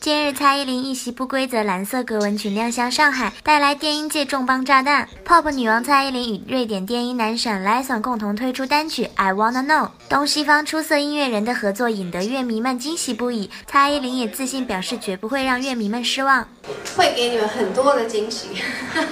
[0.00, 5.08] 近日，蔡依林一袭不规则蓝色格纹裙亮相上海，带来电音界重磅炸弹。
[5.24, 13.48] Pop 女王蔡依林与瑞典电音男神 Lison 共同推出单曲《I Wanna Know》，东西方出色音乐人的合作引得乐迷们惊喜不已。
[13.66, 16.48] 蔡依林也自信表示，绝不会让乐迷们失望，
[16.96, 18.48] 会给你们很多的惊喜，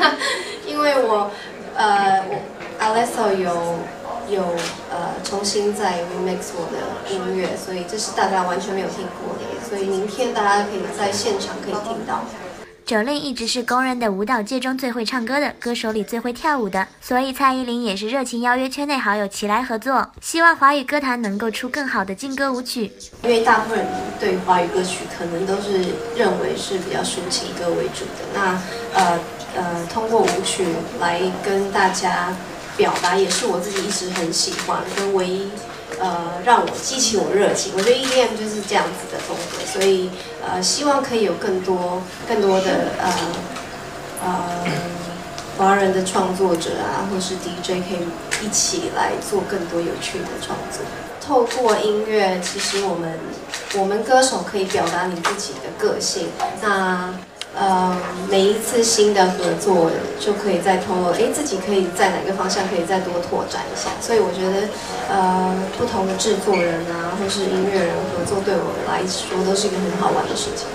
[0.67, 1.31] 因为我，
[1.77, 2.41] 呃，我
[2.81, 3.79] Alesso 有。
[4.27, 4.41] 有
[4.91, 12.25] 呃重新再 remix 我的音乐，所以这是大家完全没有听过的，所以明天大家可以在现场可以听到。
[12.85, 22.93] 九令一直是公认的舞蹈界中最会唱歌的，歌手里最会跳舞的，所以蔡依林也是热情邀约圈内好友齐来合作，希望华语歌坛能够出更好的劲歌舞曲。
[23.23, 23.89] 因为大部分人
[24.21, 25.79] 对华语歌曲可能都是
[26.15, 28.61] 认为是比较抒情歌为主的，那
[28.93, 29.19] 呃
[29.57, 30.67] 呃通过舞曲
[31.01, 32.35] 来跟大家。
[32.77, 35.49] 表达也是我自己一直很喜欢，跟唯一
[36.01, 37.73] 呃让我激起我热情。
[37.77, 40.11] 我觉得 EDM 就是这样子的风格，所以
[40.47, 43.13] 呃希望可以有更多更多的呃
[44.25, 44.65] 呃
[45.57, 50.83] 华人的创作者啊，或是 DJ 可以一起来做更多有趣的创作。
[51.21, 53.19] 透过音乐，其实我们
[53.79, 56.29] 我们歌手可以表达你自己的个性。
[56.61, 57.15] 那，
[58.35, 63.91] 每一次新的合作就可以再透露，哎，自己可以在哪个方向可以再多拓展一下。
[64.01, 64.67] 所以我觉得，
[65.09, 70.67] 呃，不同的制作人啊，或是音乐人合作，对我来说都是一个很好玩的事情。